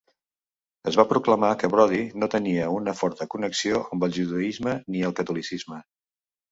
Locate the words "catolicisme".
5.23-5.85